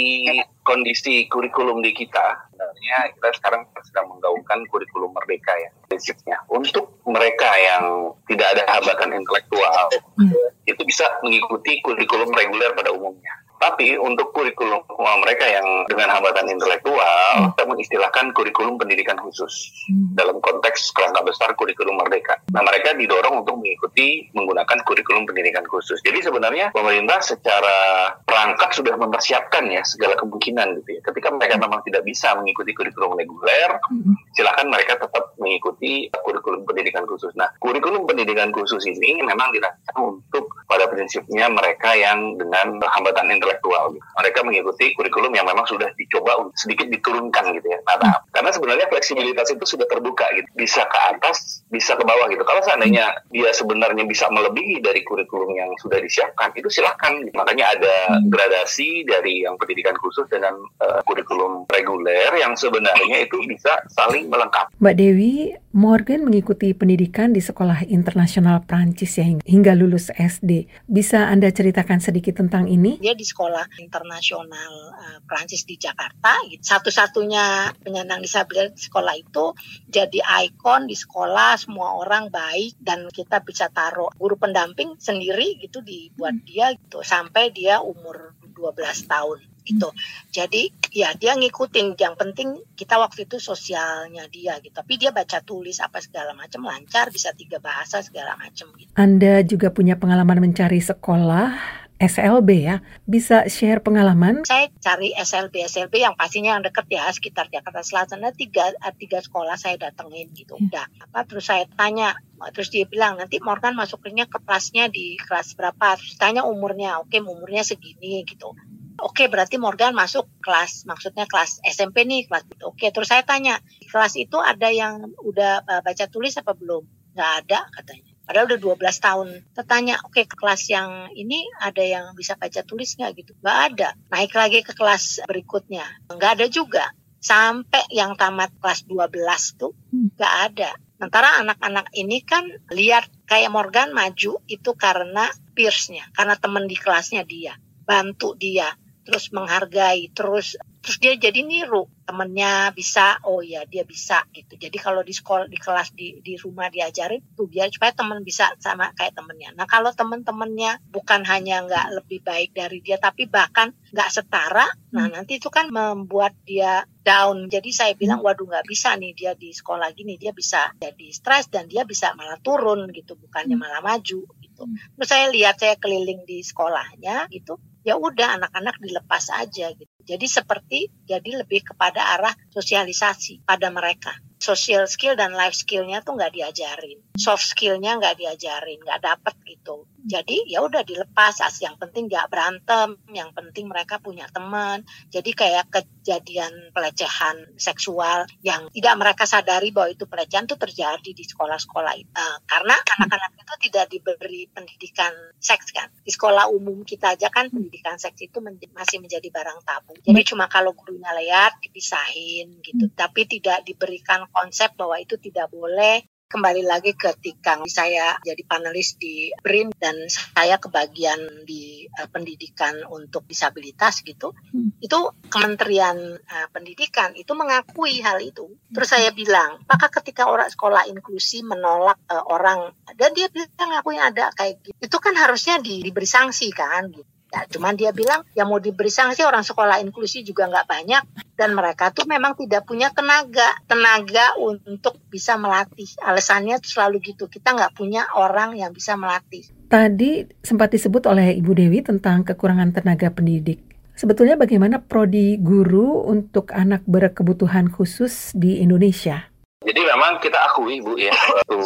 kondisi 0.66 1.24
kurikulum 1.30 1.80
di 1.80 1.96
kita, 1.96 2.50
sebenarnya 2.52 2.96
kita 3.16 3.28
sekarang 3.40 3.62
sedang 3.86 4.06
menggaungkan 4.12 4.60
kurikulum 4.68 5.14
merdeka 5.16 5.54
ya 5.56 5.70
prinsipnya. 5.88 6.36
Untuk 6.52 7.00
mereka 7.08 7.48
yang 7.56 8.12
tidak 8.28 8.58
ada 8.58 8.62
hambatan 8.76 9.16
intelektual, 9.16 9.88
hmm. 10.20 10.34
itu 10.68 10.82
bisa 10.84 11.08
mengikuti 11.24 11.80
kurikulum 11.80 12.28
reguler 12.36 12.76
pada 12.76 12.92
umumnya. 12.92 13.32
Tapi 13.58 13.98
untuk 13.98 14.30
kurikulum 14.30 14.86
mereka 15.26 15.42
yang 15.50 15.66
dengan 15.90 16.14
hambatan 16.14 16.46
intelektual, 16.46 17.42
hmm. 17.42 17.58
kita 17.58 17.64
mengistilahkan 17.66 18.30
kurikulum 18.30 18.78
pendidikan 18.78 19.18
khusus 19.18 19.74
hmm. 19.90 20.14
dalam 20.14 20.38
konteks 20.38 20.94
kerangka 20.94 21.26
besar 21.26 21.50
kurikulum 21.58 21.98
merdeka. 21.98 22.38
Nah, 22.54 22.62
mereka 22.62 22.94
didorong 22.94 23.42
untuk 23.42 23.58
mengikuti 23.58 24.30
menggunakan 24.30 24.78
kurikulum 24.86 25.26
pendidikan 25.26 25.66
khusus. 25.66 25.98
Jadi 26.06 26.22
sebenarnya 26.22 26.70
pemerintah 26.70 27.18
secara 27.18 28.14
perangkat 28.22 28.78
sudah 28.78 28.94
mempersiapkan 28.94 29.66
ya 29.74 29.82
segala 29.82 30.14
kemungkinan 30.14 30.78
gitu 30.82 30.90
ya. 30.94 31.00
Ketika 31.02 31.34
mereka 31.34 31.58
hmm. 31.58 31.62
memang 31.66 31.80
tidak 31.82 32.06
bisa 32.06 32.38
mengikuti 32.38 32.70
kurikulum 32.70 33.18
reguler, 33.18 33.74
hmm. 33.90 34.14
silakan 34.38 34.70
mereka 34.70 35.02
tetap 35.02 35.34
mengikuti 35.42 36.06
kurikulum 36.22 36.62
pendidikan 36.62 37.02
khusus. 37.10 37.34
Nah, 37.34 37.50
kurikulum 37.58 38.06
pendidikan 38.06 38.54
khusus 38.54 38.86
ini 38.86 39.18
memang 39.18 39.50
dirancang 39.50 39.98
untuk 39.98 40.46
pada 40.70 40.86
prinsipnya 40.86 41.50
mereka 41.50 41.98
yang 41.98 42.38
dengan 42.38 42.78
hambatan 42.78 43.34
intelektual 43.34 43.47
intelektual. 43.48 43.96
Mereka 44.20 44.44
mengikuti 44.44 44.92
kurikulum 44.92 45.32
yang 45.32 45.48
memang 45.48 45.64
sudah 45.64 45.88
dicoba 45.96 46.36
sedikit 46.52 46.92
diturunkan 46.92 47.56
gitu 47.56 47.68
ya. 47.72 47.80
Nah, 47.88 47.96
nah, 48.04 48.14
karena 48.38 48.54
sebenarnya 48.54 48.86
fleksibilitas 48.86 49.50
itu 49.50 49.66
sudah 49.66 49.90
terbuka 49.90 50.22
gitu. 50.38 50.46
Bisa 50.54 50.86
ke 50.86 50.98
atas, 51.10 51.66
bisa 51.66 51.98
ke 51.98 52.06
bawah 52.06 52.30
gitu. 52.30 52.46
Kalau 52.46 52.62
seandainya 52.62 53.18
dia 53.34 53.50
sebenarnya 53.50 54.06
bisa 54.06 54.30
melebihi 54.30 54.78
dari 54.78 55.02
kurikulum 55.02 55.58
yang 55.58 55.74
sudah 55.82 55.98
disiapkan, 55.98 56.54
itu 56.54 56.70
silahkan. 56.70 57.18
Gitu. 57.18 57.34
Makanya 57.34 57.74
ada 57.74 57.96
hmm. 58.14 58.30
gradasi 58.30 59.02
dari 59.02 59.42
yang 59.42 59.58
pendidikan 59.58 59.98
khusus 59.98 60.30
dengan 60.30 60.54
uh, 60.78 61.02
kurikulum 61.02 61.66
reguler 61.66 62.30
yang 62.38 62.54
sebenarnya 62.54 63.26
itu 63.26 63.42
bisa 63.50 63.82
saling 63.90 64.30
melengkapi. 64.30 64.70
Mbak 64.78 64.94
Dewi, 64.94 65.58
Morgan 65.74 66.22
mengikuti 66.22 66.70
pendidikan 66.78 67.34
di 67.34 67.42
sekolah 67.42 67.90
internasional 67.90 68.62
Prancis 68.62 69.18
ya 69.18 69.26
hingga 69.26 69.74
lulus 69.74 70.14
SD. 70.14 70.70
Bisa 70.86 71.26
Anda 71.26 71.50
ceritakan 71.50 71.98
sedikit 71.98 72.38
tentang 72.38 72.70
ini? 72.70 73.02
Dia 73.02 73.18
di 73.18 73.26
sekolah 73.26 73.82
internasional 73.82 74.72
uh, 74.94 75.18
Prancis 75.26 75.66
di 75.66 75.74
Jakarta. 75.74 76.38
Gitu. 76.46 76.62
Satu-satunya 76.62 77.74
penyandang 77.82 78.22
disabilitas 78.28 78.76
di 78.76 78.82
sekolah 78.84 79.14
itu 79.16 79.56
jadi 79.88 80.20
ikon 80.44 80.84
di 80.84 80.92
sekolah, 80.92 81.56
semua 81.56 81.96
orang 81.96 82.28
baik 82.28 82.76
dan 82.76 83.08
kita 83.08 83.40
bisa 83.40 83.72
taruh 83.72 84.12
guru 84.20 84.36
pendamping 84.36 85.00
sendiri 85.00 85.56
gitu 85.56 85.80
dibuat 85.80 86.36
hmm. 86.36 86.44
dia 86.44 86.66
gitu 86.76 87.00
sampai 87.00 87.48
dia 87.50 87.80
umur 87.80 88.36
12 88.52 88.76
tahun 89.08 89.38
itu. 89.68 89.88
Jadi 90.32 90.62
ya 90.96 91.12
dia 91.14 91.36
ngikutin 91.36 91.94
yang 92.00 92.16
penting 92.16 92.56
kita 92.72 92.96
waktu 92.96 93.28
itu 93.28 93.36
sosialnya 93.36 94.24
dia 94.28 94.58
gitu. 94.64 94.72
Tapi 94.72 94.96
dia 94.96 95.12
baca 95.12 95.44
tulis 95.44 95.78
apa 95.84 96.00
segala 96.00 96.32
macam 96.32 96.64
lancar, 96.64 97.12
bisa 97.12 97.32
tiga 97.36 97.60
bahasa 97.60 98.00
segala 98.00 98.34
macam 98.36 98.72
gitu. 98.76 98.90
Anda 98.96 99.44
juga 99.44 99.70
punya 99.70 100.00
pengalaman 100.00 100.50
mencari 100.50 100.80
sekolah 100.80 101.48
SLB 101.98 102.48
ya, 102.62 102.78
bisa 103.10 103.50
share 103.50 103.82
pengalaman? 103.82 104.46
Saya 104.46 104.70
cari 104.78 105.10
SLB 105.18 105.66
SLB 105.66 105.98
yang 105.98 106.14
pastinya 106.14 106.54
yang 106.54 106.62
deket 106.62 106.86
ya 106.86 107.10
sekitar 107.10 107.50
Jakarta 107.50 107.82
Selatan. 107.82 108.22
Ada 108.22 108.38
tiga 108.38 108.70
tiga 108.94 109.18
sekolah 109.18 109.58
saya 109.58 109.74
datengin 109.76 110.30
gitu. 110.30 110.54
Hmm. 110.54 110.70
Udah 110.70 110.86
apa 110.86 111.26
terus 111.26 111.50
saya 111.50 111.66
tanya, 111.74 112.14
terus 112.54 112.70
dia 112.70 112.86
bilang 112.86 113.18
nanti 113.18 113.42
Morgan 113.42 113.74
masukinnya 113.74 114.30
ke 114.30 114.38
kelasnya 114.38 114.86
di 114.86 115.18
kelas 115.18 115.58
berapa? 115.58 115.98
Terus 115.98 116.14
tanya 116.14 116.46
umurnya, 116.46 117.02
oke 117.02 117.18
umurnya 117.18 117.66
segini 117.66 118.22
gitu. 118.22 118.54
Oke, 118.98 119.30
berarti 119.30 119.62
Morgan 119.62 119.94
masuk 119.94 120.26
kelas, 120.42 120.82
maksudnya 120.82 121.22
kelas 121.30 121.62
SMP 121.62 122.02
nih, 122.02 122.26
kelas 122.26 122.50
itu. 122.50 122.66
Oke, 122.66 122.90
terus 122.90 123.06
saya 123.06 123.22
tanya, 123.22 123.62
kelas 123.86 124.18
itu 124.18 124.42
ada 124.42 124.74
yang 124.74 125.14
udah 125.22 125.62
uh, 125.62 125.80
baca 125.86 126.10
tulis 126.10 126.34
apa 126.34 126.50
belum? 126.58 126.82
Nggak 127.14 127.32
ada 127.46 127.70
katanya. 127.78 128.07
Padahal 128.28 128.44
udah 128.52 128.60
12 128.60 129.00
tahun. 129.00 129.28
Tertanya, 129.56 130.04
oke 130.04 130.20
ke 130.28 130.36
kelas 130.36 130.68
yang 130.68 131.08
ini 131.16 131.48
ada 131.64 131.80
yang 131.80 132.12
bisa 132.12 132.36
baca 132.36 132.60
tulis 132.60 132.92
nggak 133.00 133.16
gitu? 133.16 133.32
Nggak 133.40 133.58
ada. 133.72 133.88
Naik 134.12 134.36
lagi 134.36 134.60
ke 134.60 134.76
kelas 134.76 135.24
berikutnya. 135.24 135.88
Nggak 136.12 136.32
ada 136.36 136.46
juga. 136.52 136.84
Sampai 137.16 137.88
yang 137.88 138.20
tamat 138.20 138.52
kelas 138.60 138.84
12 138.84 139.56
tuh 139.56 139.72
hmm. 139.72 140.20
nggak 140.20 140.34
ada. 140.52 140.70
Sementara 141.00 141.40
anak-anak 141.40 141.88
ini 141.96 142.20
kan 142.20 142.44
lihat 142.68 143.08
Kayak 143.28 143.52
Morgan 143.52 143.92
maju 143.92 144.40
itu 144.48 144.70
karena 144.72 145.28
peersnya, 145.52 146.08
karena 146.16 146.32
teman 146.40 146.64
di 146.64 146.80
kelasnya 146.80 147.28
dia, 147.28 147.60
bantu 147.84 148.32
dia, 148.32 148.72
terus 149.08 149.32
menghargai, 149.32 150.12
terus 150.12 150.60
terus 150.88 151.04
dia 151.04 151.14
jadi 151.18 151.42
niru 151.44 151.90
temennya 152.06 152.72
bisa 152.72 153.20
oh 153.28 153.44
ya 153.44 153.66
dia 153.68 153.84
bisa 153.84 154.24
gitu 154.32 154.56
jadi 154.56 154.72
kalau 154.80 155.04
di 155.04 155.12
sekolah 155.12 155.44
di 155.44 155.58
kelas 155.60 155.92
di 155.92 156.22
di 156.24 156.40
rumah 156.40 156.72
diajarin 156.72 157.20
tuh 157.36 157.44
biar 157.44 157.68
supaya 157.68 157.92
temen 157.92 158.24
bisa 158.24 158.54
sama 158.56 158.94
kayak 158.96 159.12
temennya 159.12 159.52
nah 159.52 159.68
kalau 159.68 159.92
temen-temennya 159.92 160.80
bukan 160.88 161.28
hanya 161.28 161.66
nggak 161.68 161.86
lebih 161.92 162.24
baik 162.24 162.56
dari 162.56 162.80
dia 162.80 162.96
tapi 162.96 163.28
bahkan 163.28 163.74
nggak 163.92 164.08
setara 164.08 164.64
nah 164.88 165.04
hmm. 165.10 165.20
nanti 165.20 165.36
itu 165.36 165.52
kan 165.52 165.68
membuat 165.68 166.32
dia 166.48 166.88
down 167.04 167.52
jadi 167.52 167.68
saya 167.68 167.92
bilang 167.92 168.24
hmm. 168.24 168.28
waduh 168.32 168.48
nggak 168.48 168.64
bisa 168.64 168.96
nih 168.96 169.12
dia 169.12 169.36
di 169.36 169.52
sekolah 169.52 169.92
gini 169.92 170.16
dia 170.16 170.32
bisa 170.32 170.72
jadi 170.80 171.12
stres 171.12 171.52
dan 171.52 171.68
dia 171.68 171.84
bisa 171.84 172.16
malah 172.16 172.40
turun 172.40 172.88
gitu 172.96 173.12
bukannya 173.12 173.60
hmm. 173.60 173.64
malah 173.66 173.84
maju 173.84 174.24
gitu 174.40 174.62
terus 174.96 175.08
saya 175.10 175.28
lihat 175.28 175.60
saya 175.60 175.76
keliling 175.76 176.24
di 176.24 176.40
sekolahnya 176.40 177.28
gitu 177.28 177.60
ya 177.86 177.94
udah 177.98 178.40
anak-anak 178.40 178.76
dilepas 178.82 179.30
aja 179.34 179.70
gitu. 179.74 179.92
Jadi 180.02 180.26
seperti 180.26 180.78
jadi 181.04 181.44
lebih 181.44 181.74
kepada 181.74 182.16
arah 182.16 182.34
sosialisasi 182.54 183.44
pada 183.44 183.68
mereka. 183.68 184.14
Social 184.38 184.86
skill 184.86 185.18
dan 185.18 185.34
life 185.34 185.58
skillnya 185.58 185.98
tuh 186.00 186.14
nggak 186.14 186.30
diajarin, 186.30 186.98
soft 187.18 187.42
skillnya 187.42 187.98
nggak 187.98 188.16
diajarin, 188.22 188.78
nggak 188.80 189.02
dapet 189.02 189.34
gitu. 189.42 189.84
Jadi 190.08 190.48
ya 190.48 190.64
udah 190.64 190.80
dilepas, 190.80 191.44
as 191.44 191.60
yang 191.60 191.76
penting 191.76 192.08
nggak 192.08 192.32
berantem, 192.32 192.96
yang 193.12 193.36
penting 193.36 193.68
mereka 193.68 194.00
punya 194.00 194.24
teman. 194.32 194.88
Jadi 195.12 195.36
kayak 195.36 195.68
kejadian 195.68 196.72
pelecehan 196.72 197.52
seksual 197.60 198.24
yang 198.40 198.72
tidak 198.72 198.94
mereka 198.96 199.28
sadari 199.28 199.68
bahwa 199.68 199.92
itu 199.92 200.08
pelecehan 200.08 200.48
itu 200.48 200.56
terjadi 200.56 201.10
di 201.12 201.24
sekolah-sekolah 201.28 201.92
itu. 202.00 202.08
Uh, 202.08 202.40
karena 202.48 202.72
anak-anak 203.04 203.36
itu 203.36 203.54
tidak 203.68 203.84
diberi 203.92 204.48
pendidikan 204.48 205.12
seks 205.36 205.76
kan. 205.76 205.92
Di 206.00 206.08
sekolah 206.08 206.48
umum 206.48 206.88
kita 206.88 207.12
aja 207.12 207.28
kan 207.28 207.52
pendidikan 207.52 208.00
seks 208.00 208.24
itu 208.24 208.40
men 208.40 208.56
masih 208.72 209.04
menjadi 209.04 209.28
barang 209.28 209.60
tabu. 209.62 209.92
Jadi 210.00 210.20
cuma 210.24 210.48
kalau 210.48 210.72
gurunya 210.72 211.12
lihat 211.20 211.60
dipisahin 211.60 212.64
gitu, 212.64 212.88
tapi 212.96 213.28
tidak 213.28 213.60
diberikan 213.68 214.24
konsep 214.32 214.72
bahwa 214.72 214.96
itu 214.96 215.20
tidak 215.20 215.52
boleh 215.52 216.00
kembali 216.28 216.68
lagi 216.68 216.92
ketika 216.92 217.56
saya 217.64 218.20
jadi 218.20 218.44
panelis 218.44 219.00
di 219.00 219.32
BRIN 219.40 219.72
dan 219.80 219.96
saya 220.12 220.60
kebagian 220.60 221.48
di 221.48 221.88
uh, 221.88 222.04
pendidikan 222.12 222.84
untuk 222.92 223.24
disabilitas 223.24 224.04
gitu. 224.04 224.36
Hmm. 224.52 224.76
itu 224.78 224.98
Kementerian 225.32 225.96
uh, 226.20 226.46
Pendidikan 226.52 227.16
itu 227.16 227.32
mengakui 227.32 228.04
hal 228.04 228.20
itu. 228.20 228.44
Terus 228.68 228.88
saya 228.88 229.08
bilang 229.16 229.64
maka 229.64 229.88
ketika 229.88 230.28
orang 230.28 230.52
sekolah 230.52 230.84
inklusi 230.92 231.40
menolak 231.40 231.96
uh, 232.12 232.28
orang? 232.28 232.76
Dan 232.92 233.16
dia 233.16 233.32
bilang 233.32 233.80
aku 233.80 233.96
yang 233.96 234.12
ada 234.12 234.28
kayak 234.36 234.60
gitu. 234.60 234.76
Itu 234.76 234.96
kan 235.00 235.16
harusnya 235.16 235.56
di, 235.64 235.80
diberi 235.80 236.06
sanksi 236.06 236.52
kan 236.52 236.92
gitu 236.92 237.17
Ya, 237.28 237.44
cuman 237.44 237.76
dia 237.76 237.92
bilang 237.92 238.24
ya 238.32 238.48
mau 238.48 238.56
diberi 238.56 238.88
sanksi 238.88 239.20
orang 239.20 239.44
sekolah 239.44 239.84
inklusi 239.84 240.24
juga 240.24 240.48
nggak 240.48 240.64
banyak 240.64 241.02
dan 241.36 241.52
mereka 241.52 241.92
tuh 241.92 242.08
memang 242.08 242.32
tidak 242.40 242.64
punya 242.64 242.88
tenaga 242.88 243.52
tenaga 243.68 244.32
untuk 244.40 244.96
bisa 245.12 245.36
melatih. 245.36 245.88
Alasannya 246.00 246.56
tuh 246.64 246.72
selalu 246.72 247.12
gitu 247.12 247.28
kita 247.28 247.52
nggak 247.52 247.76
punya 247.76 248.08
orang 248.16 248.56
yang 248.56 248.72
bisa 248.72 248.96
melatih. 248.96 249.44
Tadi 249.68 250.24
sempat 250.40 250.72
disebut 250.72 251.04
oleh 251.04 251.36
Ibu 251.36 251.52
Dewi 251.52 251.84
tentang 251.84 252.24
kekurangan 252.24 252.72
tenaga 252.72 253.12
pendidik. 253.12 253.60
Sebetulnya 253.92 254.40
bagaimana 254.40 254.80
prodi 254.80 255.36
guru 255.36 256.08
untuk 256.08 256.54
anak 256.56 256.86
berkebutuhan 256.88 257.68
khusus 257.68 258.32
di 258.32 258.64
Indonesia? 258.64 259.28
Jadi 259.58 259.84
memang 259.84 260.22
kita 260.22 260.38
akui 260.48 260.78
Bu 260.80 260.94
ya, 260.96 261.10
waktu 261.12 261.58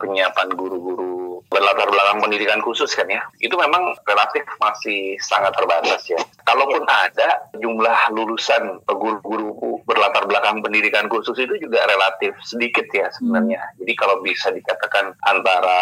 penyiapan 0.00 0.48
guru-guru 0.56 1.29
berlatar 1.48 1.88
belakang 1.88 2.18
pendidikan 2.20 2.60
khusus 2.60 2.92
kan 2.92 3.08
ya, 3.08 3.22
itu 3.40 3.54
memang 3.56 3.96
relatif 4.04 4.44
masih 4.60 5.16
sangat 5.22 5.54
terbatas 5.56 6.02
ya. 6.10 6.20
Kalaupun 6.44 6.82
ada 6.84 7.48
jumlah 7.56 7.98
lulusan 8.12 8.82
guru-guru 8.90 9.80
berlatar 9.86 10.26
belakang 10.26 10.60
pendidikan 10.60 11.06
khusus 11.06 11.38
itu 11.38 11.54
juga 11.58 11.86
relatif 11.86 12.34
sedikit 12.42 12.86
ya 12.90 13.10
sebenarnya. 13.14 13.60
Hmm. 13.60 13.76
Jadi 13.82 13.92
kalau 13.96 14.16
bisa 14.22 14.50
dikatakan 14.50 15.14
antara 15.26 15.80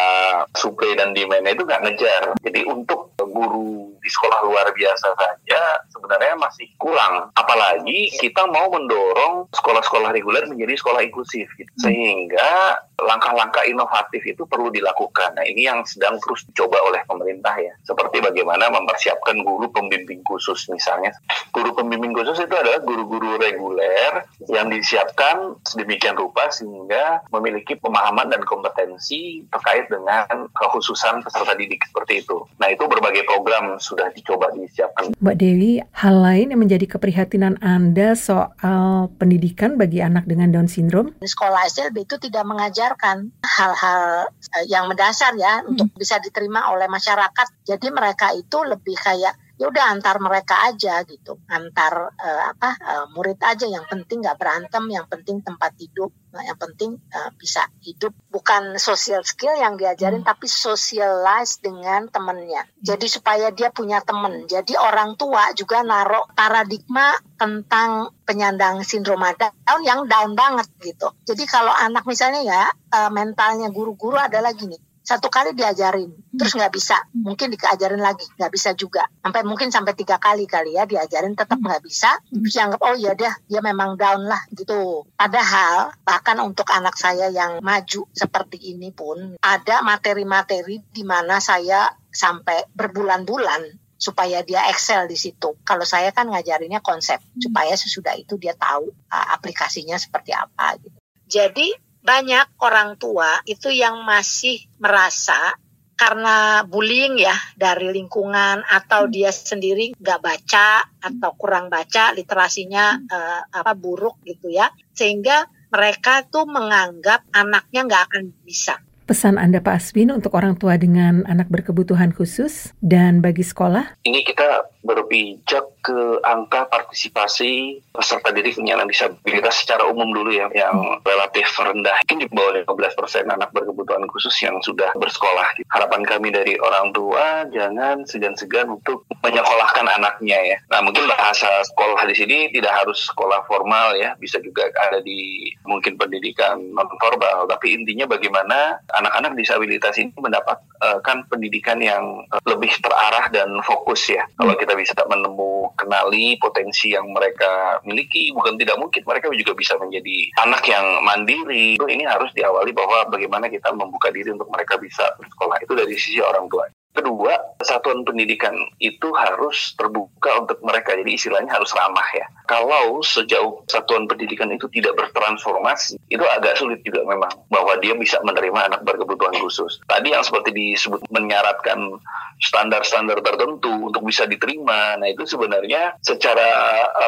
supply 0.56 0.96
dan 0.96 1.12
demand 1.16 1.48
itu 1.48 1.64
nggak 1.64 1.82
ngejar. 1.84 2.22
Jadi 2.44 2.60
untuk 2.68 3.07
guru 3.32 3.92
di 3.98 4.10
sekolah 4.10 4.40
luar 4.46 4.66
biasa 4.72 5.08
saja 5.16 5.60
sebenarnya 5.90 6.34
masih 6.38 6.68
kurang. 6.78 7.28
Apalagi 7.34 8.12
kita 8.16 8.46
mau 8.48 8.70
mendorong 8.70 9.50
sekolah-sekolah 9.50 10.14
reguler 10.14 10.46
menjadi 10.46 10.78
sekolah 10.78 11.00
inklusif 11.02 11.48
gitu. 11.58 11.70
Hmm. 11.78 11.82
Sehingga 11.88 12.80
langkah-langkah 12.98 13.62
inovatif 13.66 14.22
itu 14.26 14.42
perlu 14.44 14.74
dilakukan. 14.74 15.38
Nah 15.38 15.46
ini 15.46 15.70
yang 15.70 15.86
sedang 15.86 16.18
terus 16.18 16.42
dicoba 16.50 16.82
oleh 16.82 17.02
pemerintah 17.06 17.54
ya. 17.58 17.72
Seperti 17.86 18.18
bagaimana 18.22 18.70
mempersiapkan 18.74 19.38
guru 19.46 19.70
pembimbing 19.70 20.22
khusus 20.26 20.66
misalnya. 20.70 21.14
Guru 21.54 21.74
pembimbing 21.78 22.12
khusus 22.14 22.42
itu 22.42 22.54
adalah 22.54 22.82
guru-guru 22.82 23.38
reguler 23.38 24.26
yang 24.50 24.68
disiapkan 24.68 25.54
sedemikian 25.62 26.18
rupa 26.18 26.50
sehingga 26.50 27.22
memiliki 27.30 27.78
pemahaman 27.78 28.30
dan 28.30 28.42
kompetensi 28.42 29.46
terkait 29.54 29.86
dengan 29.86 30.50
kekhususan 30.58 31.22
peserta 31.22 31.54
didik 31.54 31.86
seperti 31.86 32.26
itu. 32.26 32.44
Nah 32.58 32.68
itu 32.74 32.84
berbagai 32.86 33.17
program 33.24 33.80
sudah 33.80 34.10
dicoba 34.12 34.52
disiapkan. 34.52 35.14
Mbak 35.18 35.36
Dewi, 35.38 35.82
hal 35.82 36.16
lain 36.18 36.54
yang 36.54 36.60
menjadi 36.60 36.86
keprihatinan 36.86 37.58
Anda 37.64 38.14
soal 38.14 39.10
pendidikan 39.16 39.80
bagi 39.80 40.04
anak 40.04 40.28
dengan 40.28 40.54
Down 40.54 40.68
syndrome? 40.70 41.16
Sekolah 41.22 41.66
SLB 41.66 42.04
itu 42.04 42.16
tidak 42.20 42.44
mengajarkan 42.46 43.32
hal-hal 43.42 44.30
eh, 44.60 44.64
yang 44.70 44.86
mendasar 44.86 45.34
ya 45.34 45.62
hmm. 45.62 45.70
untuk 45.74 45.88
bisa 45.96 46.20
diterima 46.22 46.70
oleh 46.70 46.86
masyarakat. 46.86 47.46
Jadi 47.66 47.86
mereka 47.90 48.30
itu 48.36 48.58
lebih 48.62 48.94
kayak 48.94 49.34
ya 49.58 49.66
udah 49.68 49.84
antar 49.90 50.22
mereka 50.22 50.70
aja 50.70 51.02
gitu. 51.04 51.42
Antar 51.50 52.14
uh, 52.14 52.42
apa 52.54 52.78
uh, 52.78 53.06
murid 53.12 53.42
aja. 53.42 53.66
Yang 53.66 53.90
penting 53.90 54.22
nggak 54.22 54.38
berantem 54.38 54.86
yang 54.88 55.04
penting 55.10 55.42
tempat 55.42 55.74
hidup. 55.76 56.14
Nah, 56.32 56.46
yang 56.46 56.56
penting 56.56 56.96
uh, 57.12 57.30
bisa 57.34 57.66
hidup. 57.82 58.14
Bukan 58.30 58.78
social 58.78 59.26
skill 59.26 59.58
yang 59.58 59.74
diajarin 59.74 60.22
hmm. 60.22 60.30
tapi 60.30 60.46
socialize 60.46 61.58
dengan 61.58 62.06
temennya. 62.06 62.64
Jadi 62.78 63.10
supaya 63.10 63.50
dia 63.50 63.74
punya 63.74 63.98
temen. 64.00 64.46
Jadi 64.46 64.78
orang 64.78 65.18
tua 65.18 65.50
juga 65.52 65.82
naruh 65.82 66.30
paradigma 66.32 67.18
tentang 67.34 68.14
penyandang 68.22 68.86
sindrom 68.86 69.20
down 69.34 69.82
yang 69.82 70.06
down 70.06 70.38
banget 70.38 70.70
gitu. 70.78 71.10
Jadi 71.26 71.44
kalau 71.50 71.74
anak 71.74 72.06
misalnya 72.06 72.46
ya 72.46 72.62
uh, 72.94 73.10
mentalnya 73.10 73.74
guru-guru 73.74 74.14
adalah 74.14 74.54
gini 74.54 74.78
satu 75.08 75.32
kali 75.32 75.56
diajarin 75.56 76.12
terus 76.36 76.52
nggak 76.52 76.68
bisa. 76.68 77.00
Mungkin 77.16 77.56
diajarin 77.56 78.04
lagi 78.04 78.28
nggak 78.36 78.52
bisa 78.52 78.76
juga. 78.76 79.08
Sampai 79.24 79.40
mungkin 79.40 79.72
sampai 79.72 79.96
tiga 79.96 80.20
kali 80.20 80.44
kali 80.44 80.76
ya 80.76 80.84
diajarin 80.84 81.32
tetap 81.32 81.56
nggak 81.56 81.80
bisa. 81.80 82.20
Terus 82.28 82.52
dianggap 82.52 82.84
oh 82.84 82.92
ya 82.92 83.16
dia 83.16 83.32
dia 83.48 83.64
memang 83.64 83.96
down 83.96 84.28
lah 84.28 84.44
gitu. 84.52 85.08
Padahal 85.16 85.96
bahkan 86.04 86.36
untuk 86.44 86.68
anak 86.68 87.00
saya 87.00 87.32
yang 87.32 87.64
maju 87.64 88.04
seperti 88.12 88.76
ini 88.76 88.92
pun 88.92 89.40
ada 89.40 89.80
materi-materi 89.80 90.84
di 90.92 91.02
mana 91.08 91.40
saya 91.40 91.88
sampai 92.12 92.68
berbulan-bulan 92.76 93.88
supaya 93.96 94.44
dia 94.44 94.68
excel 94.68 95.08
di 95.08 95.16
situ. 95.16 95.56
Kalau 95.64 95.88
saya 95.88 96.12
kan 96.12 96.28
ngajarinnya 96.28 96.84
konsep 96.84 97.24
supaya 97.40 97.72
sesudah 97.74 98.12
itu 98.14 98.36
dia 98.36 98.52
tahu 98.52 98.92
uh, 98.92 99.26
aplikasinya 99.34 99.96
seperti 99.96 100.36
apa 100.36 100.76
gitu. 100.84 100.98
Jadi 101.28 101.87
banyak 102.02 102.46
orang 102.62 102.96
tua 102.96 103.42
itu 103.44 103.68
yang 103.68 104.02
masih 104.06 104.64
merasa 104.78 105.54
karena 105.98 106.62
bullying 106.62 107.18
ya 107.18 107.34
dari 107.58 107.90
lingkungan 107.90 108.62
atau 108.62 109.10
hmm. 109.10 109.12
dia 109.12 109.34
sendiri 109.34 109.98
nggak 109.98 110.20
baca 110.22 110.86
atau 111.02 111.30
kurang 111.34 111.66
baca 111.66 112.14
literasinya 112.14 113.02
uh, 113.02 113.42
apa 113.50 113.74
buruk 113.74 114.22
gitu 114.22 114.46
ya 114.46 114.70
sehingga 114.94 115.50
mereka 115.74 116.22
tuh 116.30 116.46
menganggap 116.46 117.26
anaknya 117.34 117.82
nggak 117.84 118.02
akan 118.08 118.24
bisa 118.46 118.78
Pesan 119.08 119.40
Anda 119.40 119.64
Pak 119.64 119.72
Aswin 119.72 120.12
untuk 120.12 120.36
orang 120.36 120.60
tua 120.60 120.76
dengan 120.76 121.24
anak 121.24 121.48
berkebutuhan 121.48 122.12
khusus 122.12 122.76
dan 122.84 123.24
bagi 123.24 123.40
sekolah? 123.40 123.96
Ini 124.04 124.20
kita 124.20 124.68
berpijak 124.88 125.68
ke 125.84 126.24
angka 126.24 126.64
partisipasi 126.72 127.84
peserta 127.92 128.32
didik 128.32 128.56
penyandang 128.56 128.88
disabilitas 128.88 129.60
secara 129.60 129.84
umum 129.84 130.08
dulu 130.08 130.32
ya, 130.32 130.48
yang 130.56 130.96
relatif 131.04 131.52
rendah. 131.60 132.00
Mungkin 132.08 132.24
di 132.24 132.28
bawah 132.32 132.56
15 132.64 132.96
persen 132.96 133.24
anak 133.28 133.52
berkebutuhan 133.52 134.08
khusus 134.08 134.32
yang 134.40 134.56
sudah 134.64 134.88
bersekolah. 134.96 135.60
Harapan 135.68 136.02
kami 136.08 136.32
dari 136.32 136.56
orang 136.56 136.96
tua 136.96 137.44
jangan 137.52 138.08
segan-segan 138.08 138.80
untuk 138.80 139.04
menyekolahkan 139.20 139.84
anaknya 140.00 140.56
ya. 140.56 140.58
Nah 140.72 140.80
mungkin 140.80 141.04
bahasa 141.04 141.50
sekolah 141.68 142.08
di 142.08 142.16
sini 142.16 142.38
tidak 142.54 142.72
harus 142.72 143.04
sekolah 143.12 143.44
formal 143.44 143.92
ya, 143.98 144.16
bisa 144.16 144.40
juga 144.40 144.70
ada 144.88 145.04
di 145.04 145.52
mungkin 145.68 146.00
pendidikan 146.00 146.56
non 146.72 146.88
formal. 146.96 147.50
Tapi 147.50 147.76
intinya 147.76 148.08
bagaimana 148.08 148.80
anak-anak 148.94 149.36
disabilitas 149.36 149.98
ini 149.98 150.14
mendapat 150.16 150.62
uh, 150.80 151.02
kan 151.02 151.26
pendidikan 151.26 151.82
yang 151.82 152.24
uh, 152.30 152.40
lebih 152.46 152.70
terarah 152.78 153.26
dan 153.34 153.58
fokus 153.66 154.06
ya. 154.08 154.22
Kalau 154.38 154.54
kita 154.54 154.77
bisa 154.78 154.94
menemu 155.10 155.74
kenali 155.74 156.38
potensi 156.38 156.94
yang 156.94 157.10
mereka 157.10 157.82
miliki, 157.82 158.30
bukan 158.30 158.54
tidak 158.54 158.78
mungkin 158.78 159.02
mereka 159.02 159.26
juga 159.34 159.52
bisa 159.58 159.74
menjadi 159.74 160.30
anak 160.46 160.62
yang 160.70 160.86
mandiri. 161.02 161.74
Ini 161.74 162.04
harus 162.06 162.30
diawali 162.38 162.70
bahwa 162.70 163.10
bagaimana 163.10 163.50
kita 163.50 163.74
membuka 163.74 164.14
diri 164.14 164.30
untuk 164.30 164.46
mereka 164.54 164.78
bisa 164.78 165.02
bersekolah 165.18 165.58
itu 165.58 165.72
dari 165.74 165.94
sisi 165.98 166.22
orang 166.22 166.46
tua. 166.46 166.70
Kedua, 166.94 167.34
satuan 167.62 168.02
pendidikan 168.02 168.54
itu 168.78 169.10
harus 169.14 169.74
terbuka 169.74 170.46
untuk 170.46 170.58
mereka. 170.62 170.94
Jadi 170.94 171.14
istilahnya 171.14 171.58
harus 171.58 171.70
ramah 171.74 172.06
ya. 172.14 172.26
Kalau 172.48 173.04
sejauh 173.04 173.60
satuan 173.68 174.08
pendidikan 174.08 174.48
itu 174.48 174.64
tidak 174.72 174.96
bertransformasi, 174.96 176.00
itu 176.08 176.24
agak 176.24 176.56
sulit 176.56 176.80
juga 176.80 177.04
memang 177.04 177.28
bahwa 177.52 177.76
dia 177.76 177.92
bisa 177.92 178.16
menerima 178.24 178.72
anak 178.72 178.80
berkebutuhan 178.88 179.36
khusus. 179.36 179.76
Tadi 179.84 180.16
yang 180.16 180.24
seperti 180.24 180.56
disebut 180.56 181.04
menyaratkan 181.12 182.00
standar-standar 182.40 183.20
tertentu 183.20 183.92
untuk 183.92 184.06
bisa 184.06 184.24
diterima, 184.24 184.96
nah 184.96 185.10
itu 185.10 185.28
sebenarnya 185.28 185.98
secara 186.00 186.48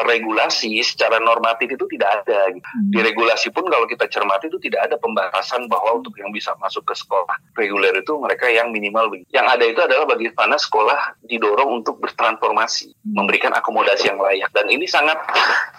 regulasi, 0.05 0.77
secara 0.85 1.17
normatif 1.17 1.73
itu 1.73 1.89
tidak 1.97 2.21
ada. 2.21 2.53
Di 2.91 2.99
hmm. 2.99 3.07
regulasi 3.09 3.49
pun 3.49 3.65
kalau 3.65 3.89
kita 3.89 4.05
cermati 4.11 4.51
itu 4.51 4.61
tidak 4.61 4.91
ada 4.91 4.95
pembahasan 5.01 5.65
bahwa 5.65 5.97
untuk 5.97 6.13
yang 6.21 6.29
bisa 6.29 6.53
masuk 6.61 6.85
ke 6.85 6.93
sekolah 6.93 7.33
reguler 7.57 7.97
itu 7.97 8.13
mereka 8.19 8.45
yang 8.51 8.69
minimal. 8.69 9.09
Yang 9.33 9.47
ada 9.57 9.65
itu 9.65 9.81
adalah 9.81 10.05
bagaimana 10.05 10.55
sekolah 10.59 11.17
didorong 11.25 11.81
untuk 11.81 11.97
bertransformasi, 11.97 12.93
hmm. 12.93 13.15
memberikan 13.17 13.55
akomodasi 13.55 14.11
yang 14.13 14.19
layak. 14.21 14.51
Dan 14.53 14.69
ini 14.69 14.85
sangat 14.85 15.30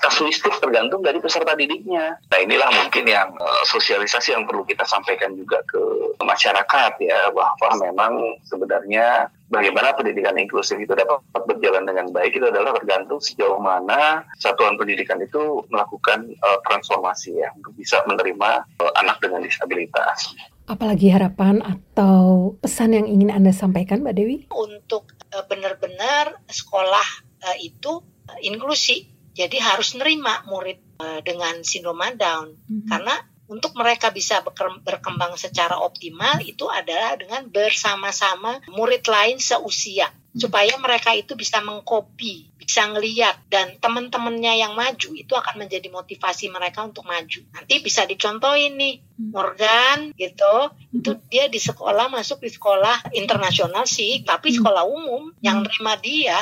kasuistik 0.02 0.58
tergantung 0.58 1.00
dari 1.00 1.22
peserta 1.22 1.54
didiknya. 1.54 2.18
Nah 2.28 2.38
inilah 2.42 2.68
mungkin 2.74 3.06
yang 3.06 3.30
uh, 3.38 3.64
sosialisasi 3.70 4.34
yang 4.34 4.44
perlu 4.44 4.66
kita 4.66 4.82
sampaikan 4.82 5.38
juga 5.38 5.62
ke 5.64 5.80
masyarakat 6.18 6.92
ya, 6.98 7.30
bahwa 7.30 7.70
memang 7.78 8.12
sebenarnya 8.42 9.30
bagaimana 9.46 9.94
pendidikan 9.94 10.34
inklusif 10.34 10.80
itu 10.80 10.90
dapat 10.96 11.22
berjalan 11.46 11.86
dengan 11.86 12.10
baik 12.10 12.34
itu 12.34 12.46
adalah 12.48 12.74
tergantung 12.74 13.22
sejauh 13.22 13.60
mana 13.62 14.26
satuan 14.42 14.74
pendidikan 14.74 15.22
itu 15.22 15.62
melakukan 15.70 16.34
uh, 16.42 16.58
transformasi 16.66 17.38
ya 17.38 17.52
untuk 17.54 17.76
bisa 17.78 18.02
menerima 18.08 18.66
uh, 18.82 18.92
anak 18.98 19.22
dengan 19.22 19.44
disabilitas. 19.44 20.34
Apalagi 20.66 21.10
harapan 21.10 21.58
atau 21.60 22.54
pesan 22.62 22.94
yang 22.94 23.06
ingin 23.10 23.34
Anda 23.34 23.50
sampaikan, 23.50 24.00
Mbak 24.02 24.14
Dewi? 24.14 24.38
Untuk 24.54 25.10
uh, 25.34 25.44
benar-benar 25.50 26.38
sekolah 26.46 27.06
uh, 27.44 27.56
itu 27.58 28.00
uh, 28.02 28.38
inklusi, 28.40 29.10
jadi 29.32 29.56
harus 29.60 29.96
nerima 29.96 30.44
murid 30.44 30.80
uh, 31.00 31.20
dengan 31.24 31.64
sindrom 31.64 32.00
Down, 32.16 32.52
mm 32.52 32.58
-hmm. 32.58 32.88
karena 32.88 33.14
untuk 33.52 33.76
mereka 33.76 34.08
bisa 34.08 34.40
berkembang 34.80 35.36
secara 35.36 35.76
optimal 35.76 36.40
itu 36.40 36.64
adalah 36.72 37.20
dengan 37.20 37.44
bersama-sama 37.52 38.64
murid 38.72 39.04
lain 39.04 39.36
seusia 39.36 40.08
supaya 40.32 40.72
mereka 40.80 41.12
itu 41.12 41.36
bisa 41.36 41.60
mengkopi, 41.60 42.56
bisa 42.56 42.88
ngeliat 42.88 43.36
dan 43.52 43.76
teman-temannya 43.76 44.64
yang 44.64 44.72
maju 44.72 45.12
itu 45.12 45.28
akan 45.36 45.60
menjadi 45.60 45.92
motivasi 45.92 46.48
mereka 46.48 46.88
untuk 46.88 47.04
maju. 47.04 47.44
Nanti 47.52 47.84
bisa 47.84 48.08
dicontohin 48.08 48.80
nih 48.80 49.04
hmm. 49.04 49.28
Morgan 49.28 49.98
gitu, 50.16 50.72
itu 50.96 51.12
hmm. 51.12 51.28
dia 51.28 51.52
di 51.52 51.60
sekolah 51.60 52.08
masuk 52.08 52.40
di 52.40 52.48
sekolah 52.48 53.12
internasional 53.12 53.84
sih, 53.84 54.24
tapi 54.24 54.56
sekolah 54.56 54.88
umum 54.88 55.36
yang 55.44 55.60
terima 55.68 56.00
dia 56.00 56.40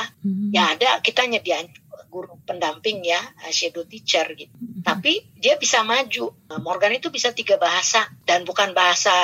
ya 0.54 0.78
ada 0.78 1.02
kita 1.02 1.26
nyediain 1.26 1.66
guru 2.10 2.34
pendamping 2.42 3.06
ya, 3.06 3.22
shadow 3.54 3.86
teacher 3.86 4.26
gitu. 4.34 4.50
Tapi 4.82 5.38
dia 5.38 5.54
bisa 5.54 5.86
maju. 5.86 6.34
Morgan 6.60 6.98
itu 6.98 7.14
bisa 7.14 7.30
tiga 7.30 7.54
bahasa 7.56 8.10
dan 8.26 8.42
bukan 8.42 8.74
bahasa 8.74 9.14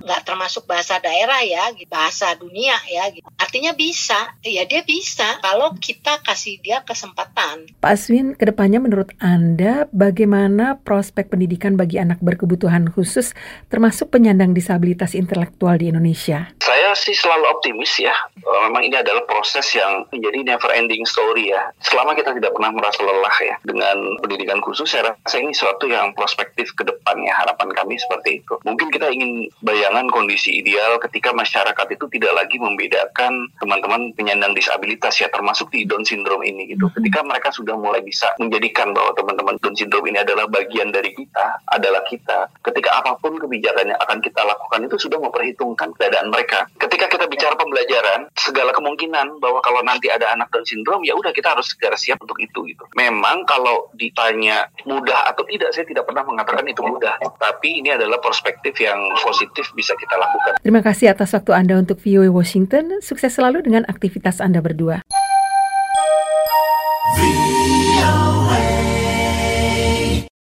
nggak 0.00 0.24
termasuk 0.24 0.64
bahasa 0.64 0.96
daerah 0.98 1.44
ya, 1.44 1.68
bahasa 1.86 2.32
dunia 2.40 2.74
ya. 2.88 3.12
Gitu. 3.12 3.28
Artinya 3.36 3.76
bisa, 3.76 4.34
ya 4.40 4.64
dia 4.64 4.80
bisa 4.80 5.38
kalau 5.44 5.76
kita 5.76 6.24
kasih 6.24 6.56
dia 6.64 6.80
kesempatan. 6.80 7.68
Pak 7.84 7.92
Aswin, 7.92 8.32
ke 8.32 8.48
depannya 8.48 8.80
menurut 8.80 9.12
Anda 9.20 9.84
bagaimana 9.92 10.80
prospek 10.80 11.28
pendidikan 11.28 11.76
bagi 11.76 12.00
anak 12.00 12.24
berkebutuhan 12.24 12.88
khusus 12.88 13.36
termasuk 13.68 14.08
penyandang 14.08 14.56
disabilitas 14.56 15.12
intelektual 15.12 15.76
di 15.76 15.92
Indonesia? 15.92 16.48
Saya 16.64 16.96
sih 16.96 17.12
selalu 17.12 17.44
optimis 17.50 18.00
ya. 18.00 18.16
Memang 18.40 18.86
ini 18.86 18.96
adalah 18.96 19.26
proses 19.28 19.68
yang 19.76 20.08
menjadi 20.08 20.56
never 20.56 20.70
ending 20.72 21.04
story 21.04 21.52
ya. 21.52 21.68
Selama 21.82 22.16
kita 22.16 22.29
tidak 22.36 22.52
pernah 22.54 22.72
merasa 22.74 23.00
lelah 23.02 23.36
ya 23.42 23.56
dengan 23.64 23.96
pendidikan 24.22 24.60
khusus, 24.62 24.86
saya 24.86 25.12
rasa 25.12 25.36
ini 25.40 25.52
suatu 25.56 25.88
yang 25.88 26.12
prospektif 26.14 26.72
ke 26.76 26.86
depannya. 26.86 27.32
Harapan 27.34 27.72
kami 27.74 27.96
seperti 27.96 28.44
itu. 28.44 28.54
Mungkin 28.62 28.92
kita 28.92 29.10
ingin 29.10 29.48
bayangan 29.64 30.06
kondisi 30.12 30.62
ideal 30.62 31.00
ketika 31.00 31.32
masyarakat 31.34 31.86
itu 31.96 32.04
tidak 32.18 32.32
lagi 32.44 32.56
membedakan 32.60 33.48
teman-teman 33.58 34.12
penyandang 34.14 34.52
disabilitas 34.54 35.16
ya, 35.18 35.28
termasuk 35.32 35.72
di 35.72 35.88
Down 35.88 36.04
syndrome 36.06 36.44
ini 36.46 36.76
gitu. 36.76 36.86
Mm-hmm. 36.86 36.98
Ketika 37.02 37.20
mereka 37.24 37.48
sudah 37.50 37.74
mulai 37.74 38.04
bisa 38.04 38.30
menjadikan 38.38 38.92
bahwa 38.92 39.16
teman-teman 39.16 39.56
Down 39.58 39.74
syndrome 39.74 40.06
ini 40.12 40.18
adalah 40.20 40.46
bagian 40.46 40.92
dari 40.92 41.10
kita, 41.16 41.46
adalah 41.72 42.04
kita. 42.06 42.50
Ketika 42.60 42.90
apa 43.00 43.16
pun 43.18 43.38
kebijakan 43.40 43.90
yang 43.90 44.00
akan 44.00 44.18
kita 44.20 44.40
lakukan 44.44 44.86
itu 44.86 44.96
sudah 45.00 45.18
memperhitungkan 45.18 45.90
keadaan 45.96 46.28
mereka. 46.28 46.68
Ketika 46.76 47.08
kita 47.08 47.24
bicara 47.26 47.54
pembelajaran, 47.56 48.28
segala 48.36 48.70
kemungkinan 48.76 49.40
bahwa 49.40 49.60
kalau 49.64 49.80
nanti 49.82 50.12
ada 50.12 50.30
anak 50.32 50.52
Down 50.52 50.66
syndrome 50.66 51.04
ya 51.04 51.16
udah 51.16 51.32
kita 51.32 51.56
harus 51.56 51.72
segera 51.72 51.96
siap 51.96 52.19
untuk 52.20 52.36
itu 52.38 52.68
gitu. 52.68 52.84
Memang 52.94 53.42
kalau 53.48 53.88
ditanya 53.96 54.68
mudah 54.84 55.32
atau 55.32 55.42
tidak, 55.48 55.72
saya 55.72 55.88
tidak 55.88 56.04
pernah 56.06 56.22
mengatakan 56.22 56.64
itu 56.68 56.84
mudah. 56.84 57.16
Tapi 57.40 57.80
ini 57.80 57.90
adalah 57.96 58.20
perspektif 58.20 58.76
yang 58.78 59.00
positif 59.18 59.72
bisa 59.72 59.96
kita 59.96 60.14
lakukan. 60.20 60.60
Terima 60.60 60.84
kasih 60.84 61.10
atas 61.10 61.32
waktu 61.32 61.56
Anda 61.56 61.80
untuk 61.80 61.98
VOA 61.98 62.28
Washington. 62.28 63.00
Sukses 63.00 63.32
selalu 63.32 63.64
dengan 63.64 63.88
aktivitas 63.88 64.38
Anda 64.38 64.60
berdua. 64.60 65.02